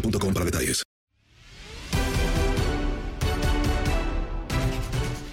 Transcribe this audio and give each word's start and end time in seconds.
boostmobile.com 0.00 0.34
para 0.34 0.44
detalles. 0.44 0.82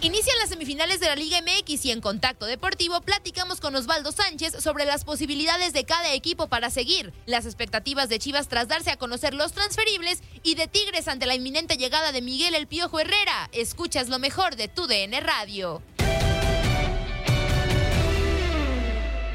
Inician 0.01 0.37
las 0.39 0.49
semifinales 0.49 0.99
de 0.99 1.07
la 1.07 1.15
Liga 1.15 1.39
MX 1.41 1.85
y 1.85 1.91
en 1.91 2.01
Contacto 2.01 2.45
Deportivo 2.45 2.99
platicamos 3.01 3.61
con 3.61 3.73
Osvaldo 3.73 4.11
Sánchez 4.11 4.53
sobre 4.59 4.83
las 4.83 5.05
posibilidades 5.05 5.71
de 5.71 5.85
cada 5.85 6.13
equipo 6.13 6.47
para 6.47 6.69
seguir, 6.69 7.13
las 7.25 7.45
expectativas 7.45 8.09
de 8.09 8.19
Chivas 8.19 8.49
tras 8.49 8.67
darse 8.67 8.91
a 8.91 8.97
conocer 8.97 9.33
los 9.33 9.53
transferibles 9.53 10.21
y 10.43 10.55
de 10.55 10.67
Tigres 10.67 11.07
ante 11.07 11.25
la 11.25 11.35
inminente 11.35 11.77
llegada 11.77 12.11
de 12.11 12.21
Miguel 12.21 12.53
El 12.53 12.67
Piojo 12.67 12.99
Herrera. 12.99 13.49
Escuchas 13.53 14.09
lo 14.09 14.19
mejor 14.19 14.57
de 14.57 14.67
tu 14.67 14.87
DN 14.87 15.21
Radio. 15.21 15.81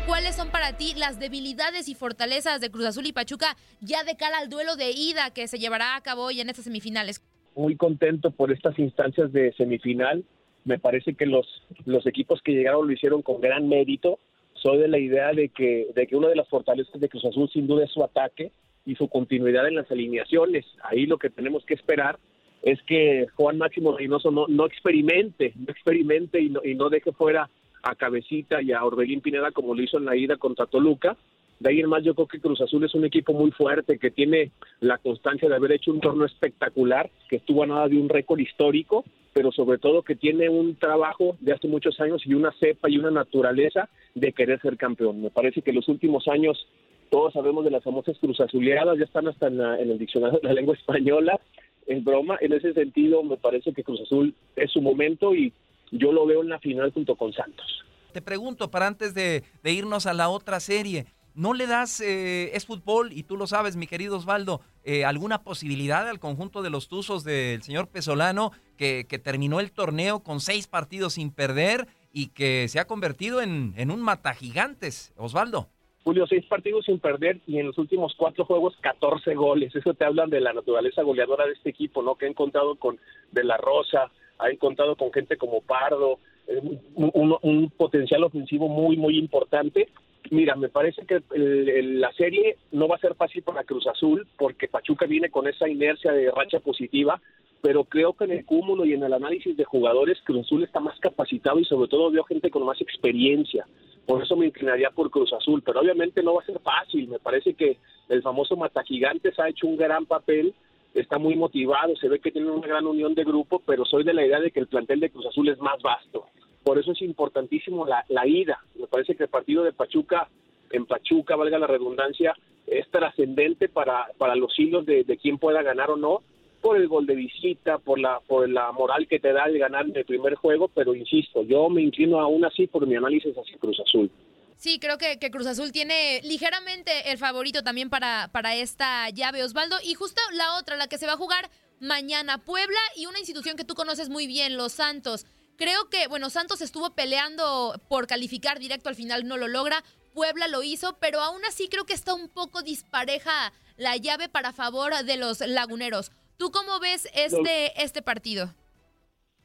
¿Cuáles 0.08 0.36
son 0.36 0.48
para 0.48 0.74
ti 0.74 0.94
las 0.96 1.20
debilidades 1.20 1.86
y 1.86 1.94
fortalezas 1.94 2.62
de 2.62 2.70
Cruz 2.70 2.86
Azul 2.86 3.06
y 3.06 3.12
Pachuca 3.12 3.56
ya 3.82 4.04
de 4.04 4.16
cara 4.16 4.38
al 4.38 4.48
duelo 4.48 4.74
de 4.74 4.90
ida 4.90 5.34
que 5.34 5.46
se 5.48 5.58
llevará 5.58 5.96
a 5.96 6.00
cabo 6.00 6.22
hoy 6.22 6.40
en 6.40 6.48
estas 6.48 6.64
semifinales? 6.64 7.22
muy 7.54 7.76
contento 7.76 8.30
por 8.30 8.50
estas 8.50 8.78
instancias 8.78 9.32
de 9.32 9.52
semifinal. 9.52 10.24
Me 10.64 10.78
parece 10.78 11.14
que 11.14 11.26
los, 11.26 11.46
los 11.84 12.06
equipos 12.06 12.40
que 12.40 12.52
llegaron 12.52 12.86
lo 12.86 12.92
hicieron 12.92 13.20
con 13.20 13.42
gran 13.42 13.68
mérito. 13.68 14.18
Soy 14.54 14.78
de 14.78 14.88
la 14.88 14.98
idea 14.98 15.32
de 15.32 15.50
que, 15.50 15.88
de 15.94 16.06
que 16.06 16.16
una 16.16 16.28
de 16.28 16.36
las 16.36 16.48
fortalezas 16.48 16.98
de 16.98 17.08
Cruz 17.10 17.26
Azul 17.26 17.50
sin 17.52 17.66
duda 17.66 17.84
es 17.84 17.90
su 17.90 18.02
ataque 18.02 18.50
y 18.86 18.94
su 18.94 19.08
continuidad 19.08 19.68
en 19.68 19.74
las 19.74 19.90
alineaciones. 19.90 20.64
Ahí 20.84 21.04
lo 21.04 21.18
que 21.18 21.28
tenemos 21.28 21.66
que 21.66 21.74
esperar 21.74 22.18
es 22.62 22.80
que 22.84 23.26
Juan 23.34 23.58
Máximo 23.58 23.94
Reynoso 23.94 24.30
no, 24.30 24.46
no 24.48 24.64
experimente, 24.64 25.52
no 25.56 25.70
experimente 25.70 26.40
y 26.40 26.48
no, 26.48 26.60
y 26.64 26.76
no 26.76 26.88
deje 26.88 27.12
fuera 27.12 27.50
a 27.82 27.94
Cabecita 27.94 28.60
y 28.62 28.72
a 28.72 28.84
Orbelín 28.84 29.20
Pineda 29.20 29.50
como 29.52 29.74
lo 29.74 29.82
hizo 29.82 29.98
en 29.98 30.04
la 30.04 30.16
ida 30.16 30.36
contra 30.36 30.66
Toluca. 30.66 31.16
De 31.60 31.70
ahí 31.70 31.80
en 31.80 31.88
más 31.88 32.04
yo 32.04 32.14
creo 32.14 32.28
que 32.28 32.38
Cruz 32.40 32.60
Azul 32.60 32.84
es 32.84 32.94
un 32.94 33.04
equipo 33.04 33.32
muy 33.32 33.50
fuerte, 33.50 33.98
que 33.98 34.10
tiene 34.12 34.52
la 34.80 34.98
constancia 34.98 35.48
de 35.48 35.56
haber 35.56 35.72
hecho 35.72 35.90
un 35.90 36.00
torneo 36.00 36.26
espectacular, 36.26 37.10
que 37.28 37.36
estuvo 37.36 37.64
a 37.64 37.66
nada 37.66 37.88
de 37.88 37.98
un 37.98 38.08
récord 38.08 38.38
histórico, 38.38 39.04
pero 39.32 39.50
sobre 39.50 39.78
todo 39.78 40.02
que 40.02 40.14
tiene 40.14 40.48
un 40.48 40.76
trabajo 40.76 41.36
de 41.40 41.52
hace 41.52 41.66
muchos 41.66 41.98
años 42.00 42.22
y 42.24 42.34
una 42.34 42.52
cepa 42.60 42.88
y 42.88 42.98
una 42.98 43.10
naturaleza 43.10 43.88
de 44.14 44.32
querer 44.32 44.60
ser 44.60 44.76
campeón. 44.76 45.20
Me 45.20 45.30
parece 45.30 45.62
que 45.62 45.72
los 45.72 45.88
últimos 45.88 46.28
años 46.28 46.64
todos 47.10 47.32
sabemos 47.32 47.64
de 47.64 47.70
las 47.72 47.82
famosas 47.82 48.18
Cruz 48.18 48.38
Azuleadas, 48.40 48.96
ya 48.98 49.04
están 49.04 49.26
hasta 49.26 49.48
en, 49.48 49.58
la- 49.58 49.80
en 49.80 49.90
el 49.90 49.98
diccionario 49.98 50.38
de 50.40 50.46
la 50.48 50.54
lengua 50.54 50.74
española, 50.74 51.40
es 51.86 52.04
broma. 52.04 52.36
En 52.40 52.52
ese 52.52 52.72
sentido, 52.74 53.22
me 53.24 53.36
parece 53.36 53.72
que 53.72 53.82
Cruz 53.82 54.00
Azul 54.02 54.32
es 54.56 54.70
su 54.70 54.80
momento 54.82 55.34
y 55.34 55.52
yo 55.90 56.12
lo 56.12 56.26
veo 56.26 56.42
en 56.42 56.48
la 56.48 56.58
final 56.58 56.92
junto 56.92 57.16
con 57.16 57.32
Santos. 57.32 57.66
Te 58.12 58.22
pregunto, 58.22 58.70
para 58.70 58.86
antes 58.86 59.14
de, 59.14 59.44
de 59.62 59.72
irnos 59.72 60.06
a 60.06 60.14
la 60.14 60.28
otra 60.28 60.60
serie, 60.60 61.06
¿no 61.34 61.54
le 61.54 61.66
das, 61.66 62.00
eh, 62.00 62.50
es 62.54 62.66
fútbol, 62.66 63.12
y 63.12 63.22
tú 63.22 63.36
lo 63.36 63.46
sabes, 63.46 63.76
mi 63.76 63.86
querido 63.86 64.16
Osvaldo, 64.16 64.60
eh, 64.84 65.04
alguna 65.04 65.42
posibilidad 65.42 66.08
al 66.08 66.18
conjunto 66.18 66.62
de 66.62 66.70
los 66.70 66.88
Tuzos 66.88 67.22
del 67.22 67.62
señor 67.62 67.88
Pesolano, 67.88 68.50
que, 68.76 69.06
que 69.08 69.18
terminó 69.18 69.60
el 69.60 69.70
torneo 69.70 70.20
con 70.20 70.40
seis 70.40 70.66
partidos 70.66 71.14
sin 71.14 71.30
perder 71.30 71.86
y 72.12 72.28
que 72.28 72.66
se 72.68 72.80
ha 72.80 72.86
convertido 72.86 73.40
en, 73.40 73.74
en 73.76 73.90
un 73.90 74.00
matagigantes, 74.00 75.12
Osvaldo? 75.16 75.68
Julio, 76.02 76.26
seis 76.26 76.46
partidos 76.46 76.86
sin 76.86 76.98
perder 76.98 77.40
y 77.46 77.58
en 77.58 77.66
los 77.66 77.76
últimos 77.76 78.14
cuatro 78.16 78.46
juegos 78.46 78.74
14 78.80 79.34
goles. 79.34 79.76
Eso 79.76 79.92
te 79.92 80.06
hablan 80.06 80.30
de 80.30 80.40
la 80.40 80.54
naturaleza 80.54 81.02
goleadora 81.02 81.44
de 81.44 81.52
este 81.52 81.68
equipo, 81.68 82.02
¿no? 82.02 82.14
Que 82.14 82.24
ha 82.24 82.30
encontrado 82.30 82.76
con 82.76 82.98
De 83.30 83.44
La 83.44 83.58
Rosa, 83.58 84.10
ha 84.38 84.50
encontrado 84.50 84.96
con 84.96 85.12
gente 85.12 85.36
como 85.36 85.60
Pardo, 85.60 86.18
eh, 86.46 86.60
un, 86.94 87.70
potencial 87.76 88.24
ofensivo 88.24 88.68
muy, 88.68 88.96
muy 88.96 89.18
importante. 89.18 89.88
Mira, 90.30 90.56
me 90.56 90.68
parece 90.68 91.06
que 91.06 91.22
el- 91.34 92.00
la 92.00 92.12
serie 92.12 92.56
no 92.72 92.88
va 92.88 92.96
a 92.96 93.00
ser 93.00 93.14
fácil 93.14 93.42
para 93.42 93.64
Cruz 93.64 93.86
Azul 93.86 94.26
porque 94.36 94.68
Pachuca 94.68 95.06
viene 95.06 95.30
con 95.30 95.46
esa 95.46 95.68
inercia 95.68 96.12
de 96.12 96.30
racha 96.30 96.60
positiva, 96.60 97.20
pero 97.62 97.84
creo 97.84 98.12
que 98.12 98.24
en 98.24 98.32
el 98.32 98.44
cúmulo 98.44 98.84
y 98.84 98.92
en 98.92 99.02
el 99.02 99.12
análisis 99.12 99.56
de 99.56 99.64
jugadores 99.64 100.18
Cruz 100.24 100.46
Azul 100.46 100.64
está 100.64 100.80
más 100.80 100.98
capacitado 101.00 101.58
y 101.58 101.64
sobre 101.64 101.88
todo 101.88 102.10
veo 102.10 102.24
gente 102.24 102.50
con 102.50 102.64
más 102.64 102.80
experiencia. 102.80 103.66
Por 104.06 104.22
eso 104.22 104.36
me 104.36 104.46
inclinaría 104.46 104.90
por 104.90 105.10
Cruz 105.10 105.32
Azul, 105.32 105.62
pero 105.64 105.80
obviamente 105.80 106.22
no 106.22 106.34
va 106.34 106.42
a 106.42 106.46
ser 106.46 106.58
fácil. 106.60 107.08
Me 107.08 107.18
parece 107.18 107.54
que 107.54 107.76
el 108.08 108.22
famoso 108.22 108.56
Matagigantes 108.56 109.38
ha 109.38 109.48
hecho 109.48 109.66
un 109.66 109.76
gran 109.76 110.06
papel, 110.06 110.54
está 110.94 111.18
muy 111.18 111.36
motivado, 111.36 111.96
se 111.96 112.08
ve 112.08 112.18
que 112.18 112.30
tiene 112.30 112.50
una 112.50 112.66
gran 112.66 112.86
unión 112.86 113.14
de 113.14 113.24
grupo, 113.24 113.62
pero 113.64 113.84
soy 113.84 114.04
de 114.04 114.14
la 114.14 114.24
idea 114.24 114.40
de 114.40 114.50
que 114.50 114.60
el 114.60 114.66
plantel 114.66 115.00
de 115.00 115.10
Cruz 115.10 115.26
Azul 115.26 115.48
es 115.48 115.58
más 115.58 115.80
vasto. 115.82 116.26
Por 116.64 116.78
eso 116.78 116.92
es 116.92 117.02
importantísimo 117.02 117.86
la, 117.86 118.04
la 118.08 118.26
ida. 118.26 118.58
Me 118.78 118.86
parece 118.86 119.14
que 119.14 119.24
el 119.24 119.28
partido 119.28 119.64
de 119.64 119.72
Pachuca, 119.72 120.28
en 120.70 120.86
Pachuca, 120.86 121.36
valga 121.36 121.58
la 121.58 121.66
redundancia, 121.66 122.34
es 122.66 122.88
trascendente 122.90 123.68
para, 123.68 124.08
para 124.18 124.36
los 124.36 124.58
hilos 124.58 124.84
de, 124.84 125.04
de 125.04 125.16
quién 125.16 125.38
pueda 125.38 125.62
ganar 125.62 125.90
o 125.90 125.96
no, 125.96 126.22
por 126.60 126.76
el 126.76 126.88
gol 126.88 127.06
de 127.06 127.14
visita, 127.14 127.78
por 127.78 127.98
la, 127.98 128.20
por 128.26 128.48
la 128.48 128.72
moral 128.72 129.06
que 129.06 129.20
te 129.20 129.32
da 129.32 129.44
el 129.44 129.58
ganar 129.58 129.86
en 129.86 129.96
el 129.96 130.04
primer 130.04 130.34
juego, 130.34 130.68
pero 130.68 130.94
insisto, 130.94 131.42
yo 131.42 131.68
me 131.68 131.82
inclino 131.82 132.20
aún 132.20 132.44
así 132.44 132.66
por 132.66 132.86
mi 132.86 132.96
análisis 132.96 133.34
hacia 133.36 133.58
Cruz 133.58 133.80
Azul. 133.80 134.10
Sí, 134.58 134.80
creo 134.80 134.98
que, 134.98 135.20
que 135.20 135.30
Cruz 135.30 135.46
Azul 135.46 135.70
tiene 135.70 136.20
ligeramente 136.24 137.12
el 137.12 137.16
favorito 137.16 137.62
también 137.62 137.90
para, 137.90 138.28
para 138.32 138.56
esta 138.56 139.08
llave, 139.10 139.44
Osvaldo. 139.44 139.76
Y 139.84 139.94
justo 139.94 140.20
la 140.32 140.56
otra, 140.58 140.76
la 140.76 140.88
que 140.88 140.98
se 140.98 141.06
va 141.06 141.12
a 141.12 141.16
jugar 141.16 141.48
mañana, 141.78 142.38
Puebla 142.38 142.80
y 142.96 143.06
una 143.06 143.20
institución 143.20 143.56
que 143.56 143.62
tú 143.62 143.76
conoces 143.76 144.08
muy 144.08 144.26
bien, 144.26 144.56
Los 144.56 144.72
Santos. 144.72 145.26
Creo 145.56 145.88
que, 145.90 146.08
bueno, 146.08 146.28
Santos 146.28 146.60
estuvo 146.60 146.90
peleando 146.90 147.80
por 147.88 148.08
calificar 148.08 148.58
directo, 148.58 148.88
al 148.88 148.96
final 148.96 149.28
no 149.28 149.36
lo 149.36 149.46
logra. 149.46 149.84
Puebla 150.12 150.48
lo 150.48 150.64
hizo, 150.64 150.98
pero 150.98 151.20
aún 151.20 151.44
así 151.44 151.68
creo 151.68 151.84
que 151.84 151.94
está 151.94 152.12
un 152.12 152.28
poco 152.28 152.62
dispareja 152.62 153.52
la 153.76 153.96
llave 153.96 154.28
para 154.28 154.52
favor 154.52 154.92
de 155.04 155.16
los 155.16 155.38
laguneros. 155.40 156.10
¿Tú 156.36 156.50
cómo 156.50 156.80
ves 156.80 157.08
este, 157.14 157.80
este 157.80 158.02
partido? 158.02 158.52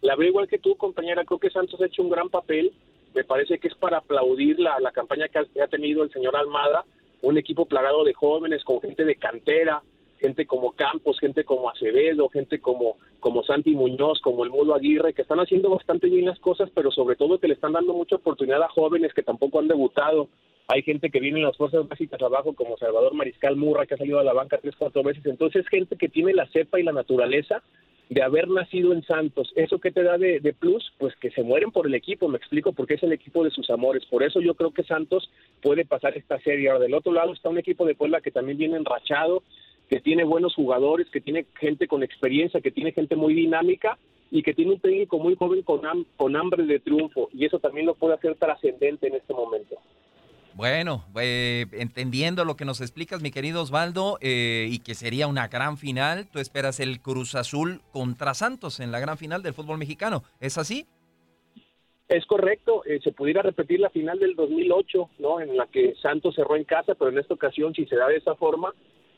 La 0.01 0.15
veo 0.15 0.30
igual 0.30 0.48
que 0.48 0.57
tú, 0.57 0.75
compañera. 0.75 1.24
Creo 1.24 1.39
que 1.39 1.51
Santos 1.51 1.80
ha 1.80 1.86
hecho 1.86 2.01
un 2.01 2.10
gran 2.10 2.31
papel. 2.31 2.74
Me 3.13 3.24
parece 3.24 3.60
que 3.60 3.68
es 3.68 3.75
para 3.75 3.98
aplaudir 3.98 4.60
la, 4.60 4.92
campaña 4.92 5.27
que 5.27 5.39
ha, 5.39 5.45
que 5.45 5.62
ha 5.62 5.68
tenido 5.68 6.04
el 6.04 6.12
señor 6.12 6.36
Almada. 6.36 6.86
Un 7.21 7.38
equipo 7.38 7.65
plagado 7.65 8.04
de 8.04 8.13
jóvenes, 8.13 8.63
con 8.63 8.81
gente 8.81 9.06
de 9.06 9.15
cantera, 9.15 9.81
gente 10.23 10.45
como 10.45 10.71
Campos, 10.71 11.19
gente 11.19 11.43
como 11.43 11.69
Acevedo, 11.69 12.29
gente 12.29 12.59
como, 12.59 12.95
como 13.19 13.43
Santi 13.43 13.71
Muñoz, 13.71 14.21
como 14.21 14.45
el 14.45 14.51
Mulo 14.51 14.73
Aguirre, 14.73 15.13
que 15.13 15.21
están 15.21 15.41
haciendo 15.41 15.69
bastante 15.69 16.07
bien 16.07 16.25
las 16.25 16.39
cosas, 16.39 16.69
pero 16.73 16.91
sobre 16.91 17.17
todo 17.17 17.39
que 17.39 17.49
le 17.49 17.55
están 17.55 17.73
dando 17.73 17.93
mucha 17.93 18.15
oportunidad 18.15 18.63
a 18.63 18.69
jóvenes 18.69 19.13
que 19.13 19.21
tampoco 19.21 19.59
han 19.59 19.67
debutado. 19.67 20.29
Hay 20.69 20.81
gente 20.81 21.09
que 21.09 21.19
viene 21.19 21.39
en 21.39 21.45
las 21.45 21.57
fuerzas 21.57 21.85
básicas 21.89 22.21
abajo, 22.21 22.53
como 22.53 22.77
Salvador 22.77 23.13
Mariscal 23.13 23.57
Murra, 23.57 23.85
que 23.85 23.95
ha 23.95 23.97
salido 23.97 24.17
a 24.17 24.23
la 24.23 24.31
banca 24.31 24.59
tres, 24.61 24.75
cuatro 24.77 25.03
veces. 25.03 25.25
Entonces, 25.25 25.67
gente 25.67 25.97
que 25.97 26.07
tiene 26.07 26.31
la 26.33 26.47
cepa 26.47 26.79
y 26.79 26.83
la 26.83 26.93
naturaleza 26.93 27.61
de 28.09 28.21
haber 28.21 28.47
nacido 28.47 28.93
en 28.93 29.03
Santos. 29.03 29.51
¿Eso 29.55 29.79
qué 29.79 29.91
te 29.91 30.03
da 30.03 30.17
de, 30.17 30.39
de, 30.39 30.53
plus? 30.53 30.93
Pues 30.99 31.13
que 31.17 31.31
se 31.31 31.43
mueren 31.43 31.71
por 31.71 31.87
el 31.87 31.95
equipo, 31.95 32.29
me 32.29 32.37
explico, 32.37 32.71
porque 32.71 32.93
es 32.93 33.03
el 33.03 33.11
equipo 33.11 33.43
de 33.43 33.51
sus 33.51 33.69
amores. 33.69 34.05
Por 34.05 34.23
eso 34.23 34.39
yo 34.39 34.55
creo 34.55 34.71
que 34.71 34.83
Santos 34.83 35.29
puede 35.61 35.83
pasar 35.83 36.17
esta 36.17 36.39
serie. 36.39 36.69
Ahora, 36.69 36.83
del 36.83 36.93
otro 36.93 37.11
lado 37.11 37.33
está 37.33 37.49
un 37.49 37.57
equipo 37.57 37.85
de 37.85 37.95
Puebla 37.95 38.21
que 38.21 38.31
también 38.31 38.57
viene 38.57 38.77
enrachado, 38.77 39.43
que 39.93 40.01
tiene 40.01 40.23
buenos 40.23 40.55
jugadores, 40.55 41.07
que 41.11 41.21
tiene 41.21 41.45
gente 41.59 41.87
con 41.87 42.01
experiencia, 42.01 42.61
que 42.61 42.71
tiene 42.71 42.93
gente 42.93 43.15
muy 43.15 43.35
dinámica 43.35 43.99
y 44.31 44.41
que 44.41 44.55
tiene 44.55 44.71
un 44.71 44.79
técnico 44.79 45.19
muy 45.19 45.35
joven 45.35 45.61
con, 45.61 45.85
ham 45.85 46.03
con 46.17 46.35
hambre 46.35 46.65
de 46.65 46.79
triunfo. 46.79 47.29
Y 47.31 47.45
eso 47.45 47.59
también 47.59 47.85
lo 47.85 47.93
puede 47.93 48.15
hacer 48.15 48.33
trascendente 48.33 49.05
en 49.07 49.13
este 49.13 49.35
momento. 49.35 49.75
Bueno, 50.55 51.05
eh, 51.21 51.67
entendiendo 51.73 52.43
lo 52.43 52.55
que 52.55 52.65
nos 52.65 52.81
explicas, 52.81 53.21
mi 53.21 53.29
querido 53.29 53.61
Osvaldo, 53.61 54.17
eh, 54.19 54.67
y 54.67 54.79
que 54.79 54.95
sería 54.95 55.27
una 55.27 55.47
gran 55.47 55.77
final, 55.77 56.27
tú 56.27 56.39
esperas 56.39 56.79
el 56.79 56.99
Cruz 56.99 57.35
Azul 57.35 57.81
contra 57.91 58.33
Santos 58.33 58.79
en 58.79 58.91
la 58.91 58.99
gran 58.99 59.19
final 59.19 59.43
del 59.43 59.53
fútbol 59.53 59.77
mexicano. 59.77 60.23
¿Es 60.39 60.57
así? 60.57 60.87
Es 62.07 62.25
correcto, 62.25 62.83
eh, 62.85 62.99
se 63.03 63.11
pudiera 63.11 63.43
repetir 63.43 63.79
la 63.79 63.91
final 63.91 64.17
del 64.17 64.35
2008, 64.35 65.09
¿no? 65.19 65.39
En 65.39 65.55
la 65.55 65.67
que 65.67 65.93
Santos 66.01 66.33
cerró 66.33 66.55
en 66.55 66.63
casa, 66.63 66.95
pero 66.95 67.11
en 67.11 67.19
esta 67.19 67.35
ocasión, 67.35 67.75
si 67.75 67.85
se 67.85 67.95
da 67.95 68.07
de 68.07 68.17
esa 68.17 68.33
forma, 68.33 68.73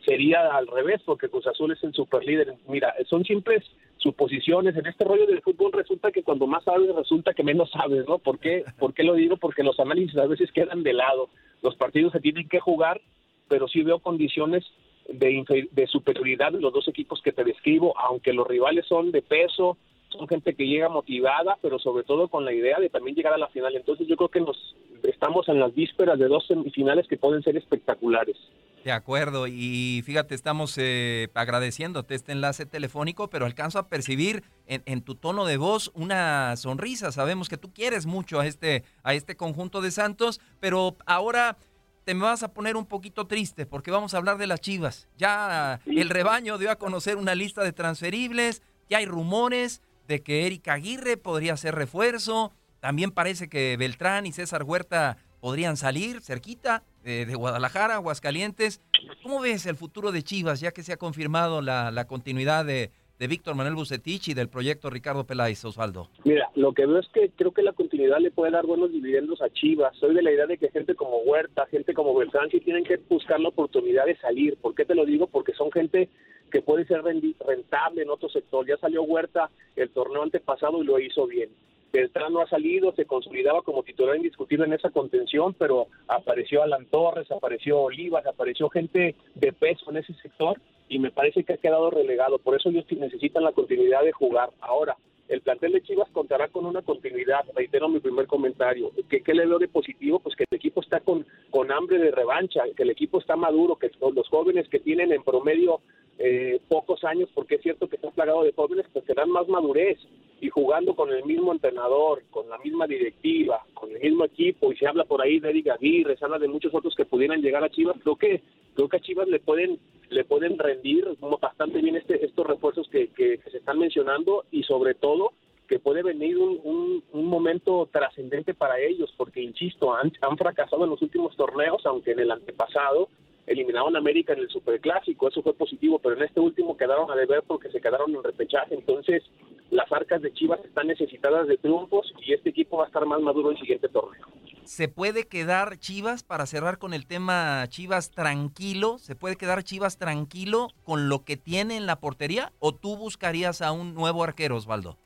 sería 0.06 0.56
al 0.56 0.68
revés, 0.68 1.02
porque 1.06 1.30
Cruz 1.30 1.48
Azul 1.48 1.72
es 1.72 1.84
el 1.84 1.94
superlíder. 1.94 2.56
Mira, 2.68 2.94
son 3.08 3.24
simples 3.24 3.64
suposiciones. 3.98 4.76
En 4.76 4.86
este 4.86 5.04
rollo 5.04 5.26
del 5.26 5.42
fútbol 5.42 5.72
resulta 5.72 6.12
que 6.12 6.24
cuando 6.24 6.48
más 6.48 6.64
sabes, 6.64 6.94
resulta 6.96 7.34
que 7.34 7.44
menos 7.44 7.72
sabes, 7.72 8.08
¿no? 8.08 8.20
¿Por 8.20 8.40
qué, 8.40 8.64
¿Por 8.80 8.94
qué 8.94 9.04
lo 9.04 9.16
digo? 9.16 9.38
Porque 9.38 9.64
los 9.64 9.80
análisis 9.80 10.18
a 10.18 10.28
veces 10.28 10.52
quedan 10.52 10.84
de 10.84 10.94
lado. 10.94 11.30
Los 11.62 11.76
partidos 11.76 12.12
se 12.12 12.20
tienen 12.20 12.48
que 12.48 12.60
jugar, 12.60 13.02
pero 13.48 13.68
sí 13.68 13.82
veo 13.82 14.00
condiciones 14.00 14.64
de, 15.10 15.68
de 15.72 15.88
superioridad 15.88 16.52
de 16.52 16.62
los 16.62 16.74
dos 16.74 16.88
equipos 16.88 17.22
que 17.22 17.32
te 17.32 17.44
describo, 17.44 17.98
aunque 17.98 18.34
los 18.34 18.48
rivales 18.48 18.86
son 18.88 19.12
de 19.12 19.22
peso, 19.22 19.78
son 20.10 20.28
gente 20.28 20.56
que 20.56 20.68
llega 20.68 20.90
motivada, 20.90 21.58
pero 21.62 21.80
sobre 21.80 22.04
todo 22.04 22.28
con 22.28 22.46
la 22.46 22.54
idea 22.54 22.80
de 22.80 22.90
también 22.90 23.16
llegar 23.16 23.34
a 23.34 23.38
la 23.38 23.50
final. 23.50 23.76
Entonces 23.76 24.08
yo 24.08 24.16
creo 24.16 24.30
que 24.30 24.42
nos 24.42 24.76
estamos 25.04 25.48
en 25.50 25.60
las 25.60 25.74
vísperas 25.74 26.18
de 26.18 26.28
dos 26.28 26.46
semifinales 26.48 27.08
que 27.08 27.18
pueden 27.18 27.44
ser 27.44 27.58
espectaculares. 27.58 28.38
De 28.86 28.92
acuerdo, 28.92 29.48
y 29.48 30.04
fíjate, 30.06 30.36
estamos 30.36 30.76
eh, 30.78 31.30
agradeciéndote 31.34 32.14
este 32.14 32.34
enlace 32.34 32.68
telefónico, 32.68 33.32
pero 33.32 33.48
alcanzo 33.48 33.80
a 33.80 33.88
percibir 33.88 34.44
en, 34.68 34.84
en, 34.86 35.02
tu 35.02 35.16
tono 35.16 35.46
de 35.46 35.58
voz 35.58 35.90
una 35.96 36.56
sonrisa. 36.56 37.12
Sabemos 37.12 37.50
que 37.50 37.58
tú 37.58 37.74
quieres 37.74 38.06
mucho 38.06 38.40
a 38.40 38.46
este, 38.46 38.84
a 39.02 39.16
este 39.16 39.36
conjunto 39.36 39.82
de 39.82 39.90
Santos, 39.90 40.40
pero 40.60 40.98
ahora 41.08 41.58
te 42.04 42.14
me 42.14 42.22
vas 42.22 42.44
a 42.44 42.54
poner 42.54 42.78
un 42.78 42.86
poquito 42.86 43.26
triste 43.26 43.66
porque 43.66 43.90
vamos 43.90 44.14
a 44.14 44.18
hablar 44.18 44.38
de 44.38 44.46
las 44.46 44.62
Chivas. 44.62 45.08
Ya 45.18 45.82
el 45.88 46.12
rebaño 46.12 46.60
dio 46.60 46.70
a 46.70 46.76
conocer 46.76 47.18
una 47.18 47.34
lista 47.34 47.64
de 47.64 47.74
transferibles, 47.74 48.62
ya 48.88 49.00
hay 49.00 49.08
rumores 49.08 49.82
de 50.08 50.22
que 50.22 50.46
Erika 50.46 50.74
Aguirre 50.74 51.18
podría 51.18 51.58
ser 51.58 51.74
refuerzo, 51.74 52.54
también 52.82 53.10
parece 53.10 53.50
que 53.50 53.78
Beltrán 53.78 54.28
y 54.28 54.32
César 54.32 54.62
Huerta 54.62 55.18
podrían 55.40 55.76
salir 55.76 56.22
cerquita 56.22 56.84
de, 57.06 57.26
de 57.26 57.36
Guadalajara, 57.36 57.96
Aguascalientes. 57.96 58.82
¿Cómo 59.24 59.40
ves 59.40 59.66
el 59.68 59.76
futuro 59.76 60.12
de 60.12 60.24
Chivas, 60.24 60.60
ya 60.60 60.72
que 60.72 60.84
se 60.84 60.92
ha 60.92 60.98
confirmado 60.98 61.62
la, 61.62 61.92
la 61.92 62.08
continuidad 62.08 62.66
de, 62.66 62.92
de 63.20 63.28
Víctor 63.28 63.56
Manuel 63.56 63.76
Bucetich 63.76 64.28
y 64.30 64.34
del 64.34 64.50
proyecto 64.50 64.90
Ricardo 64.90 65.26
Peláez, 65.26 65.64
Osvaldo? 65.64 66.10
Mira, 66.24 66.50
lo 66.56 66.74
que 66.74 66.86
veo 66.86 67.00
es 67.00 67.08
que 67.14 67.30
creo 67.36 67.54
que 67.54 67.62
la 67.62 67.74
continuidad 67.74 68.18
le 68.20 68.32
puede 68.32 68.52
dar 68.52 68.66
buenos 68.66 68.92
dividendos 68.92 69.42
a 69.42 69.50
Chivas. 69.52 69.96
Soy 69.98 70.16
de 70.16 70.24
la 70.24 70.32
idea 70.32 70.48
de 70.48 70.58
que 70.58 70.70
gente 70.72 70.96
como 70.96 71.20
Huerta, 71.20 71.68
gente 71.68 71.94
como 71.94 72.16
Beltrán, 72.16 72.50
tienen 72.50 72.84
que 72.84 72.98
buscar 72.98 73.40
la 73.40 73.50
oportunidad 73.50 74.06
de 74.06 74.18
salir. 74.18 74.58
¿Por 74.58 74.74
qué 74.74 74.84
te 74.84 74.96
lo 74.96 75.06
digo? 75.06 75.28
Porque 75.28 75.54
son 75.54 75.72
gente 75.72 76.10
que 76.52 76.62
puede 76.62 76.86
ser 76.86 77.04
rentable 77.04 78.02
en 78.02 78.10
otro 78.10 78.30
sector. 78.30 78.68
Ya 78.68 78.78
salió 78.78 79.04
Huerta 79.04 79.52
el 79.76 79.90
torneo 79.92 80.24
antepasado 80.24 80.82
y 80.82 80.86
lo 80.86 81.00
hizo 81.00 81.28
bien. 81.28 81.50
Beltrán 81.96 82.34
no 82.34 82.42
ha 82.42 82.50
salido, 82.50 82.94
se 82.94 83.06
consolidaba 83.06 83.62
como 83.62 83.84
titular 83.84 84.18
indiscutible 84.18 84.66
en 84.66 84.74
esa 84.74 84.90
contención, 84.90 85.54
pero 85.54 85.88
apareció 86.08 86.62
Alan 86.62 86.86
Torres, 86.88 87.32
apareció 87.32 87.80
Olivas, 87.80 88.26
apareció 88.26 88.70
gente 88.70 89.16
de 89.36 89.54
peso 89.54 89.90
en 89.92 89.98
ese 89.98 90.14
sector 90.16 90.60
y 90.90 91.00
me 91.00 91.12
parece 91.12 91.44
que 91.44 91.54
ha 91.54 91.58
quedado 91.58 91.90
relegado. 91.90 92.38
Por 92.38 92.56
eso 92.56 92.70
ellos 92.70 92.86
necesitan 92.92 93.44
la 93.44 93.54
continuidad 93.54 94.04
de 94.04 94.12
jugar. 94.12 94.50
Ahora, 94.60 94.98
el 95.30 95.40
plantel 95.42 95.72
de 95.72 95.84
Chivas 95.84 96.10
contará 96.12 96.50
con 96.50 96.66
una 96.66 96.82
continuidad, 96.82 97.46
reitero 97.56 97.88
mi 97.88 98.00
primer 98.00 98.28
comentario. 98.28 98.92
¿Qué, 99.10 99.22
qué 99.24 99.34
le 99.34 99.46
veo 99.46 99.58
de 99.58 99.70
positivo? 99.70 100.20
Pues 100.20 100.36
que 100.36 100.46
el 100.50 100.56
equipo 100.58 100.82
está 100.82 101.00
con, 101.00 101.26
con 101.50 101.72
hambre 101.72 101.98
de 101.98 102.12
revancha, 102.12 102.64
que 102.76 102.84
el 102.84 102.90
equipo 102.90 103.20
está 103.20 103.36
maduro, 103.36 103.78
que 103.78 103.90
los 104.14 104.28
jóvenes 104.28 104.68
que 104.68 104.80
tienen 104.80 105.14
en 105.14 105.24
promedio 105.24 105.80
eh, 106.20 106.60
pocos 106.68 107.04
años, 107.06 107.30
porque 107.34 107.56
es 107.56 107.62
cierto 107.62 107.88
que 107.88 107.96
está 107.96 108.12
plagado 108.12 108.44
de 108.44 108.52
jóvenes, 108.52 108.86
pues 108.92 109.06
dan 109.16 109.30
más 109.32 109.48
madurez 109.48 109.98
y 110.46 110.50
jugando 110.50 110.96
con 110.96 111.10
el 111.12 111.26
mismo 111.26 111.52
entrenador, 111.52 112.22
con 112.30 112.48
la 112.48 112.60
misma 112.60 112.86
directiva, 112.86 113.64
con 113.74 113.90
el 113.90 114.00
mismo 114.00 114.26
equipo, 114.26 114.72
y 114.72 114.78
se 114.78 114.86
habla 114.86 115.04
por 115.04 115.22
ahí 115.22 115.40
de 115.40 115.50
Eric 115.50 115.70
Aguirre, 115.70 116.18
se 116.18 116.24
habla 116.24 116.38
de 116.38 116.48
muchos 116.48 116.72
otros 116.72 116.94
que 116.94 117.06
pudieran 117.06 117.42
llegar 117.42 117.64
a 117.64 117.70
Chivas, 117.70 117.98
creo 118.04 118.16
que 118.16 118.44
creo 118.76 118.88
que 118.88 118.98
a 118.98 119.00
Chivas 119.00 119.28
le 119.28 119.40
pueden 119.40 119.80
le 120.10 120.24
pueden 120.24 120.60
rendir 120.60 121.08
bastante 121.42 121.80
bien 121.82 121.96
este, 121.96 122.24
estos 122.24 122.46
refuerzos 122.46 122.88
que, 122.90 123.08
que, 123.08 123.40
se 123.50 123.58
están 123.58 123.80
mencionando 123.80 124.46
y 124.52 124.62
sobre 124.62 124.94
todo 124.94 125.34
que 125.68 125.80
puede 125.80 126.04
venir 126.04 126.38
un, 126.38 126.60
un, 126.64 127.04
un 127.12 127.26
momento 127.26 127.90
trascendente 127.92 128.54
para 128.54 128.80
ellos, 128.80 129.12
porque 129.18 129.42
insisto, 129.42 129.96
han, 129.96 130.14
han 130.22 130.38
fracasado 130.38 130.84
en 130.84 130.92
los 130.92 131.02
últimos 131.02 131.36
torneos, 131.36 131.84
aunque 131.88 132.12
en 132.12 132.20
el 132.20 132.30
antepasado 132.30 133.10
eliminaron 133.48 133.96
a 133.96 134.00
América 134.00 134.34
en 134.34 134.40
el 134.40 134.50
Superclásico, 134.50 135.28
eso 135.28 135.42
fue 135.42 135.54
positivo, 135.54 135.98
pero 135.98 136.16
en 136.16 136.24
este 136.24 136.40
último 136.40 136.78
quedaron 136.78 137.10
a 137.10 137.16
deber 137.16 137.42
porque 137.48 137.70
se 137.70 137.82
quedaron 137.82 138.14
en 138.16 138.24
repechaje, 138.24 138.76
entonces 138.76 139.24
las 139.72 139.92
arcas 139.92 140.22
de 140.22 140.34
Chivas 140.34 140.60
están 140.64 140.88
necesitadas 140.88 141.48
de 141.48 141.58
triunfos 141.58 142.14
y 142.26 142.34
este 142.34 142.50
equipo 142.50 142.78
va 142.78 142.86
a 142.86 142.88
estar 142.88 143.06
más 143.06 143.22
maduro 143.22 143.52
el 143.52 143.58
siguiente 143.58 143.90
torneo. 143.90 144.26
¿Se 144.64 144.88
puede 144.88 145.28
quedar 145.28 145.78
Chivas, 145.78 146.24
para 146.24 146.46
cerrar 146.46 146.80
con 146.80 146.94
el 146.94 147.06
tema 147.06 147.66
Chivas 147.70 148.10
tranquilo, 148.12 148.98
se 148.98 149.16
puede 149.16 149.36
quedar 149.36 149.64
Chivas 149.64 149.98
tranquilo 149.98 150.70
con 150.84 151.08
lo 151.08 151.24
que 151.24 151.38
tiene 151.38 151.78
en 151.78 151.86
la 151.86 152.00
portería 152.00 152.52
o 152.60 152.74
tú 152.74 152.98
buscarías 152.98 153.62
a 153.62 153.72
un 153.72 153.94
nuevo 153.94 154.24
arquero, 154.24 154.56
Osvaldo? 154.56 154.98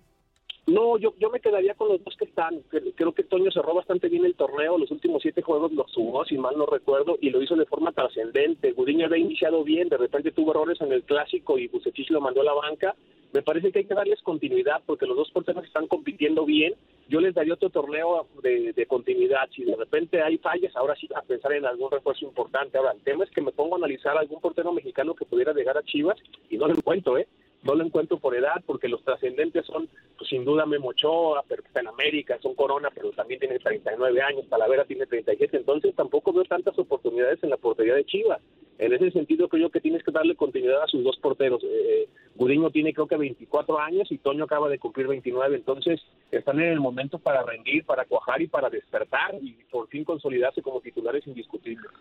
No, 0.70 1.00
yo, 1.00 1.16
yo 1.20 1.32
me 1.32 1.40
quedaría 1.40 1.74
con 1.74 1.90
los 1.90 2.04
dos 2.04 2.16
que 2.16 2.26
están. 2.26 2.62
Creo 2.96 3.14
que 3.14 3.24
Toño 3.24 3.50
cerró 3.50 3.74
bastante 3.74 4.08
bien 4.08 4.24
el 4.24 4.36
torneo. 4.36 4.78
Los 4.78 4.92
últimos 4.92 5.24
siete 5.24 5.42
juegos 5.42 5.72
los 5.72 5.92
sumó, 5.92 6.24
si 6.26 6.38
mal 6.38 6.56
no 6.56 6.68
recuerdo, 6.68 7.18
y 7.20 7.32
lo 7.32 7.42
hizo 7.42 7.56
de 7.56 7.66
forma 7.66 7.92
trascendente. 7.92 8.74
Gudiño 8.74 9.08
había 9.08 9.18
iniciado 9.18 9.64
bien, 9.64 9.90
de 9.90 9.98
repente 9.98 10.32
tuvo 10.32 10.52
errores 10.52 10.80
en 10.80 10.92
el 10.92 11.04
clásico 11.04 11.58
y 11.58 11.68
Bucetich 11.68 12.12
lo 12.12 12.22
mandó 12.22 12.42
a 12.42 12.46
la 12.46 12.54
banca. 12.54 12.96
Me 13.32 13.42
parece 13.44 13.72
que 13.72 13.80
hay 13.80 13.86
que 13.86 13.94
darles 13.94 14.22
continuidad 14.22 14.82
porque 14.86 15.06
los 15.06 15.16
dos 15.16 15.30
porteros 15.32 15.64
están 15.64 15.88
compitiendo 15.88 16.46
bien. 16.46 16.74
Yo 17.08 17.22
les 17.22 17.36
daría 17.36 17.54
otro 17.54 17.70
torneo 17.70 18.28
de, 18.42 18.74
de 18.74 18.86
continuidad. 18.86 19.50
Si 19.56 19.64
de 19.64 19.76
repente 19.76 20.22
hay 20.22 20.38
fallas, 20.38 20.76
ahora 20.76 20.96
sí 20.96 21.08
a 21.16 21.22
pensar 21.22 21.54
en 21.54 21.66
algún 21.66 21.92
refuerzo 21.92 22.26
importante. 22.26 22.78
Ahora, 22.78 22.92
el 22.92 23.02
tema 23.02 23.24
es 23.24 23.32
que 23.32 23.42
me 23.42 23.52
pongo 23.52 23.76
a 23.76 23.78
analizar 23.78 24.18
algún 24.18 24.42
portero 24.42 24.72
mexicano 24.72 25.14
que 25.14 25.26
pudiera 25.26 25.54
llegar 25.54 25.78
a 25.78 25.84
Chivas 25.84 26.18
y 26.50 26.58
no 26.58 26.68
lo 26.68 26.74
encuentro, 26.74 27.18
¿eh? 27.18 27.28
no 27.64 27.76
lo 27.76 27.84
encuentro 27.84 28.18
por 28.18 28.36
edad, 28.36 28.62
porque 28.66 28.88
los 28.88 29.04
trascendentes 29.04 29.66
son, 29.66 29.90
pues, 30.18 30.30
sin 30.30 30.46
duda, 30.46 30.66
Memo 30.66 30.90
Ochoa, 30.90 31.44
pero 31.48 31.64
está 31.64 31.82
en 31.82 31.88
América, 31.88 32.38
son 32.42 32.56
Corona, 32.56 32.90
pero 32.94 33.12
también 33.12 33.40
tiene 33.40 33.60
39 33.60 34.22
años, 34.22 34.48
Talavera 34.50 34.86
tiene 34.86 35.06
37, 35.06 35.58
entonces 35.58 35.94
tampoco 35.96 36.32
veo 36.32 36.46
tantas 36.46 36.78
oportunidades 36.80 37.44
en 37.44 37.50
la 37.50 37.58
portería 37.58 37.96
de 37.96 38.06
Chivas. 38.06 38.42
En 38.78 38.94
ese 38.94 39.12
sentido, 39.12 39.50
creo 39.50 39.70
que 39.70 39.82
tienes 39.82 40.04
que 40.04 40.12
darle 40.12 40.36
continuidad 40.36 40.84
a 40.84 40.88
sus 40.88 41.04
dos 41.04 41.18
porteros. 41.18 41.62
Eh, 41.64 42.08
Gudiño 42.40 42.72
tiene, 42.72 42.94
creo 42.94 43.06
que 43.06 43.18
24 43.18 43.80
años 43.80 44.10
y 44.10 44.18
Toño 44.18 44.46
acaba 44.46 44.70
de 44.70 44.80
cumplir 44.80 45.08
29, 45.08 45.58
entonces 45.58 46.00
están 46.32 46.62
en 46.62 46.70
el 46.70 46.80
momento 46.80 47.20
para 47.20 47.44
rendir, 47.44 47.86
para 47.86 48.06
cuajar 48.06 48.42
y 48.42 48.48
para 48.48 48.70
despertar 48.70 49.36
y 49.42 49.52
por 49.70 49.90
fin 49.90 50.06
consolidarse 50.06 50.62
como 50.62 50.80
titulares 50.80 51.28
indiscutibles. 51.28 51.92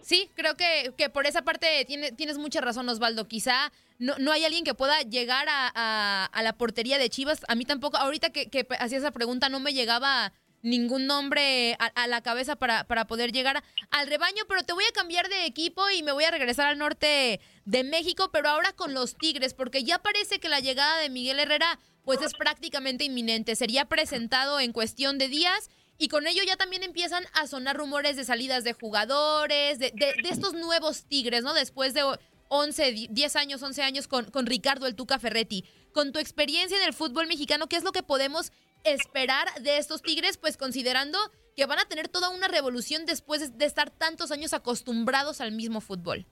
Sí, 0.00 0.30
creo 0.34 0.56
que, 0.56 0.94
que 0.96 1.10
por 1.10 1.26
esa 1.26 1.42
parte 1.42 1.84
tiene, 1.86 2.10
tienes 2.12 2.38
mucha 2.38 2.62
razón, 2.62 2.88
Osvaldo. 2.88 3.28
Quizá 3.28 3.70
no, 3.98 4.14
no 4.18 4.32
hay 4.32 4.46
alguien 4.46 4.64
que 4.64 4.72
pueda 4.72 5.02
llegar 5.02 5.46
a, 5.50 6.24
a, 6.24 6.42
la 6.42 6.54
portería 6.54 6.96
de 6.96 7.10
Chivas. 7.10 7.42
A 7.46 7.54
mí 7.54 7.66
tampoco, 7.66 7.98
ahorita 7.98 8.30
que, 8.30 8.48
que 8.48 8.66
hacía 8.80 8.96
esa 8.96 9.12
pregunta 9.12 9.50
no 9.50 9.60
me 9.60 9.74
llegaba 9.74 10.32
ningún 10.64 11.06
nombre 11.06 11.76
a, 11.78 12.06
la 12.06 12.22
cabeza 12.22 12.56
para, 12.56 12.84
para 12.84 13.06
poder 13.06 13.32
llegar 13.32 13.62
al 13.90 14.06
rebaño, 14.06 14.44
pero 14.48 14.62
te 14.62 14.72
voy 14.72 14.84
a 14.84 14.92
cambiar 14.92 15.28
de 15.28 15.44
equipo 15.44 15.88
y 15.90 16.02
me 16.02 16.12
voy 16.12 16.24
a 16.24 16.30
regresar 16.30 16.66
al 16.66 16.78
norte 16.78 17.38
de 17.66 17.84
México, 17.84 18.30
pero 18.32 18.48
ahora 18.48 18.72
con 18.72 18.94
los 18.94 19.14
Tigres, 19.14 19.52
porque 19.52 19.84
ya 19.84 19.98
parece 19.98 20.40
que 20.40 20.48
la 20.48 20.60
llegada 20.60 20.98
de 20.98 21.10
Miguel 21.10 21.38
Herrera 21.38 21.78
pues 22.02 22.20
es 22.22 22.32
prácticamente 22.34 23.04
inminente, 23.04 23.56
sería 23.56 23.84
presentado 23.84 24.58
en 24.58 24.72
cuestión 24.72 25.18
de 25.18 25.28
días 25.28 25.70
y 25.98 26.08
con 26.08 26.26
ello 26.26 26.42
ya 26.46 26.56
también 26.56 26.82
empiezan 26.82 27.24
a 27.34 27.46
sonar 27.46 27.76
rumores 27.76 28.16
de 28.16 28.24
salidas 28.24 28.64
de 28.64 28.72
jugadores, 28.72 29.78
de, 29.78 29.92
de, 29.94 30.14
estos 30.28 30.54
nuevos 30.54 31.04
Tigres, 31.04 31.44
¿no? 31.44 31.54
Después 31.54 31.94
de 31.94 32.02
11, 32.48 33.08
10 33.10 33.36
años, 33.36 33.62
11 33.62 33.82
años 33.82 34.08
con, 34.08 34.26
con 34.26 34.46
Ricardo 34.46 34.86
el 34.86 34.96
Tuca 34.96 35.18
Ferretti. 35.18 35.64
Con 35.92 36.12
tu 36.12 36.18
experiencia 36.18 36.76
en 36.76 36.84
el 36.84 36.94
fútbol 36.94 37.26
mexicano, 37.26 37.68
¿qué 37.68 37.76
es 37.76 37.84
lo 37.84 37.92
que 37.92 38.02
podemos 38.02 38.50
esperar 38.84 39.46
de 39.62 39.78
estos 39.78 40.02
Tigres? 40.02 40.38
Pues 40.38 40.56
considerando 40.56 41.18
que 41.56 41.66
van 41.66 41.78
a 41.78 41.88
tener 41.88 42.08
toda 42.08 42.30
una 42.30 42.48
revolución 42.48 43.06
después 43.06 43.56
de 43.56 43.64
estar 43.64 43.90
tantos 43.90 44.30
años 44.32 44.54
acostumbrados 44.54 45.40
al 45.40 45.52
mismo 45.52 45.80
fútbol. 45.80 46.26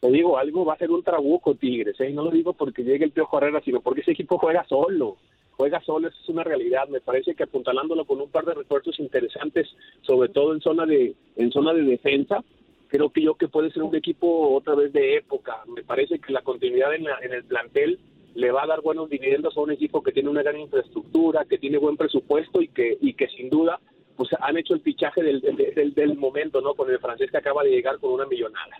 Te 0.00 0.10
digo, 0.10 0.38
algo 0.38 0.64
va 0.64 0.74
a 0.74 0.78
ser 0.78 0.90
un 0.90 1.02
trabuco 1.02 1.54
Tigres, 1.56 1.98
¿eh? 2.00 2.10
no 2.10 2.24
lo 2.24 2.30
digo 2.30 2.52
porque 2.52 2.84
llegue 2.84 3.04
el 3.04 3.10
Piojo 3.10 3.38
Herrera, 3.38 3.60
sino 3.64 3.80
porque 3.80 4.02
ese 4.02 4.12
equipo 4.12 4.38
juega 4.38 4.64
solo, 4.68 5.16
juega 5.52 5.80
solo, 5.82 6.08
eso 6.08 6.16
es 6.22 6.28
una 6.28 6.44
realidad. 6.44 6.86
Me 6.88 7.00
parece 7.00 7.34
que 7.34 7.42
apuntalándolo 7.42 8.04
con 8.04 8.20
un 8.20 8.30
par 8.30 8.44
de 8.44 8.54
refuerzos 8.54 8.98
interesantes, 9.00 9.66
sobre 10.02 10.28
todo 10.28 10.54
en 10.54 10.60
zona 10.60 10.86
de 10.86 11.16
en 11.34 11.50
zona 11.50 11.74
de 11.74 11.82
defensa, 11.82 12.44
creo 12.86 13.10
que 13.10 13.22
yo 13.22 13.34
que 13.34 13.48
puede 13.48 13.72
ser 13.72 13.82
un 13.82 13.94
equipo 13.96 14.54
otra 14.54 14.76
vez 14.76 14.92
de 14.92 15.16
época. 15.16 15.64
Me 15.66 15.82
parece 15.82 16.20
que 16.20 16.32
la 16.32 16.42
continuidad 16.42 16.94
en, 16.94 17.04
en 17.22 17.32
el 17.32 17.44
plantel 17.44 17.98
le 18.34 18.50
va 18.50 18.64
a 18.64 18.66
dar 18.66 18.80
buenos 18.82 19.08
dividendos 19.10 19.56
a 19.56 19.60
un 19.60 19.72
equipo 19.72 20.02
que 20.02 20.12
tiene 20.12 20.28
una 20.28 20.42
gran 20.42 20.58
infraestructura, 20.58 21.44
que 21.44 21.58
tiene 21.58 21.78
buen 21.78 21.96
presupuesto 21.96 22.62
y 22.62 22.68
que, 22.68 22.96
y 23.00 23.14
que 23.14 23.28
sin 23.28 23.50
duda 23.50 23.80
pues 24.16 24.30
han 24.40 24.56
hecho 24.56 24.74
el 24.74 24.80
fichaje 24.80 25.22
del, 25.22 25.40
del, 25.40 25.94
del 25.94 26.16
momento, 26.16 26.60
¿no? 26.60 26.74
Con 26.74 26.90
el 26.90 26.98
francés 26.98 27.30
que 27.30 27.36
acaba 27.36 27.62
de 27.62 27.70
llegar 27.70 27.98
con 27.98 28.12
una 28.12 28.26
millonada. 28.26 28.76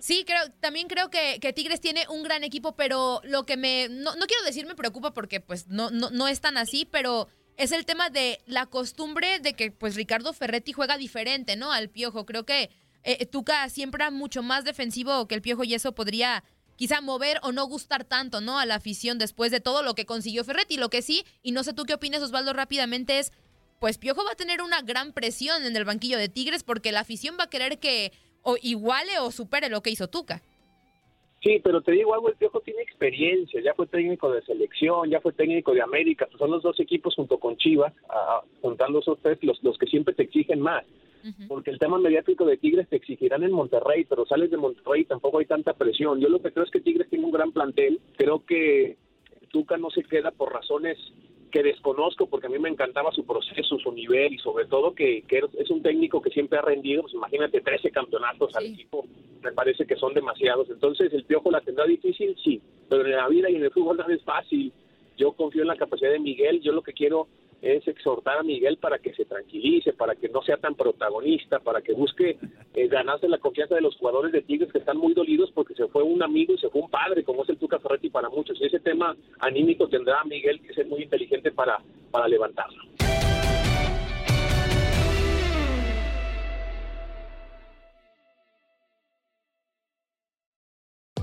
Sí, 0.00 0.24
creo, 0.26 0.40
también 0.60 0.86
creo 0.86 1.10
que, 1.10 1.38
que, 1.40 1.52
Tigres 1.52 1.80
tiene 1.80 2.04
un 2.08 2.22
gran 2.22 2.44
equipo, 2.44 2.76
pero 2.76 3.20
lo 3.24 3.44
que 3.44 3.56
me, 3.56 3.88
no, 3.88 4.14
no 4.16 4.26
quiero 4.26 4.44
decir 4.44 4.66
me 4.66 4.74
preocupa 4.74 5.12
porque 5.12 5.40
pues 5.40 5.68
no, 5.68 5.90
no, 5.90 6.10
no 6.10 6.28
es 6.28 6.40
tan 6.40 6.56
así, 6.56 6.86
pero 6.90 7.28
es 7.56 7.72
el 7.72 7.84
tema 7.84 8.08
de 8.08 8.38
la 8.46 8.66
costumbre 8.66 9.40
de 9.40 9.54
que 9.54 9.72
pues 9.72 9.96
Ricardo 9.96 10.32
Ferretti 10.32 10.72
juega 10.72 10.96
diferente, 10.96 11.56
¿no? 11.56 11.72
Al 11.72 11.88
Piojo. 11.88 12.24
Creo 12.24 12.44
que 12.44 12.70
eh, 13.02 13.26
Tuca 13.26 13.68
siempre 13.68 14.08
mucho 14.10 14.42
más 14.42 14.64
defensivo 14.64 15.26
que 15.26 15.34
el 15.34 15.42
Piojo 15.42 15.64
y 15.64 15.74
eso 15.74 15.92
podría 15.92 16.44
quizá 16.78 17.00
mover 17.00 17.38
o 17.42 17.52
no 17.52 17.66
gustar 17.66 18.04
tanto, 18.04 18.40
¿no? 18.40 18.58
A 18.58 18.64
la 18.64 18.76
afición 18.76 19.18
después 19.18 19.50
de 19.50 19.60
todo 19.60 19.82
lo 19.82 19.94
que 19.94 20.06
consiguió 20.06 20.44
Ferretti. 20.44 20.78
Lo 20.78 20.88
que 20.88 21.02
sí, 21.02 21.24
y 21.42 21.52
no 21.52 21.64
sé 21.64 21.74
tú 21.74 21.84
qué 21.84 21.92
opinas, 21.92 22.22
Osvaldo, 22.22 22.52
rápidamente 22.54 23.18
es, 23.18 23.32
pues 23.80 23.98
Piojo 23.98 24.24
va 24.24 24.32
a 24.32 24.36
tener 24.36 24.62
una 24.62 24.80
gran 24.80 25.12
presión 25.12 25.64
en 25.64 25.76
el 25.76 25.84
banquillo 25.84 26.16
de 26.16 26.28
Tigres 26.28 26.62
porque 26.62 26.92
la 26.92 27.00
afición 27.00 27.36
va 27.38 27.44
a 27.44 27.50
querer 27.50 27.78
que 27.78 28.12
o 28.42 28.56
iguale 28.62 29.18
o 29.20 29.32
supere 29.32 29.68
lo 29.68 29.82
que 29.82 29.90
hizo 29.90 30.08
Tuca. 30.08 30.40
Sí, 31.42 31.60
pero 31.62 31.82
te 31.82 31.92
digo 31.92 32.14
algo, 32.14 32.28
el 32.28 32.36
Piojo 32.36 32.60
tiene 32.60 32.82
experiencia, 32.82 33.60
ya 33.60 33.74
fue 33.74 33.86
técnico 33.86 34.30
de 34.32 34.42
selección, 34.42 35.10
ya 35.10 35.20
fue 35.20 35.32
técnico 35.32 35.72
de 35.72 35.82
América, 35.82 36.28
son 36.36 36.50
los 36.50 36.62
dos 36.62 36.80
equipos 36.80 37.14
junto 37.14 37.38
con 37.38 37.56
Chivas, 37.56 37.92
juntando 38.60 39.00
esos 39.00 39.18
tres, 39.20 39.38
los, 39.42 39.62
los 39.62 39.78
que 39.78 39.86
siempre 39.86 40.14
te 40.14 40.24
exigen 40.24 40.60
más 40.60 40.84
porque 41.46 41.70
el 41.70 41.78
tema 41.78 41.98
mediático 41.98 42.44
de 42.44 42.56
Tigres 42.56 42.88
te 42.88 42.96
exigirán 42.96 43.42
en 43.42 43.52
Monterrey, 43.52 44.04
pero 44.04 44.26
sales 44.26 44.50
de 44.50 44.56
Monterrey 44.56 45.04
tampoco 45.04 45.38
hay 45.38 45.46
tanta 45.46 45.74
presión. 45.74 46.20
Yo 46.20 46.28
lo 46.28 46.40
que 46.40 46.52
creo 46.52 46.64
es 46.64 46.70
que 46.70 46.80
Tigres 46.80 47.08
tiene 47.08 47.24
un 47.24 47.32
gran 47.32 47.52
plantel, 47.52 48.00
creo 48.16 48.44
que 48.44 48.96
Tuca 49.50 49.76
no 49.76 49.90
se 49.90 50.02
queda 50.04 50.30
por 50.30 50.52
razones 50.52 50.98
que 51.50 51.62
desconozco 51.62 52.26
porque 52.26 52.46
a 52.46 52.50
mí 52.50 52.58
me 52.58 52.68
encantaba 52.68 53.10
su 53.12 53.24
proceso, 53.24 53.78
su 53.78 53.92
nivel 53.92 54.34
y 54.34 54.38
sobre 54.38 54.66
todo 54.66 54.94
que, 54.94 55.24
es 55.28 55.70
un 55.70 55.82
técnico 55.82 56.20
que 56.20 56.30
siempre 56.30 56.58
ha 56.58 56.62
rendido, 56.62 57.02
pues 57.02 57.14
imagínate 57.14 57.60
13 57.60 57.90
campeonatos 57.90 58.54
al 58.54 58.66
equipo, 58.66 59.06
me 59.42 59.52
parece 59.52 59.86
que 59.86 59.96
son 59.96 60.14
demasiados. 60.14 60.68
Entonces, 60.70 61.12
¿el 61.12 61.24
Piojo 61.24 61.50
la 61.50 61.60
tendrá 61.60 61.86
difícil? 61.86 62.36
Sí, 62.42 62.60
pero 62.88 63.04
en 63.04 63.12
la 63.12 63.28
vida 63.28 63.50
y 63.50 63.56
en 63.56 63.64
el 63.64 63.70
fútbol 63.70 63.96
no 63.96 64.08
es 64.08 64.22
fácil. 64.22 64.72
Yo 65.16 65.32
confío 65.32 65.62
en 65.62 65.68
la 65.68 65.76
capacidad 65.76 66.12
de 66.12 66.20
Miguel, 66.20 66.60
yo 66.60 66.72
lo 66.72 66.82
que 66.82 66.92
quiero 66.92 67.28
es 67.62 67.86
exhortar 67.88 68.38
a 68.38 68.42
Miguel 68.42 68.78
para 68.78 68.98
que 68.98 69.12
se 69.14 69.24
tranquilice, 69.24 69.92
para 69.92 70.14
que 70.14 70.28
no 70.28 70.42
sea 70.42 70.56
tan 70.56 70.74
protagonista, 70.74 71.58
para 71.58 71.82
que 71.82 71.92
busque 71.92 72.38
eh, 72.74 72.88
ganarse 72.88 73.28
la 73.28 73.38
confianza 73.38 73.74
de 73.74 73.80
los 73.80 73.96
jugadores 73.96 74.32
de 74.32 74.42
Tigres 74.42 74.72
que 74.72 74.78
están 74.78 74.98
muy 74.98 75.14
dolidos 75.14 75.50
porque 75.52 75.74
se 75.74 75.88
fue 75.88 76.02
un 76.02 76.22
amigo 76.22 76.54
y 76.54 76.58
se 76.58 76.68
fue 76.68 76.82
un 76.82 76.90
padre, 76.90 77.24
como 77.24 77.42
es 77.42 77.48
el 77.48 77.58
Tuca 77.58 77.78
Ferretti 77.78 78.10
para 78.10 78.28
muchos. 78.28 78.60
Y 78.60 78.66
ese 78.66 78.80
tema 78.80 79.16
anímico 79.40 79.88
tendrá 79.88 80.22
Miguel 80.24 80.60
que 80.60 80.74
ser 80.74 80.86
muy 80.86 81.02
inteligente 81.02 81.50
para, 81.50 81.80
para 82.10 82.28
levantarlo. 82.28 82.82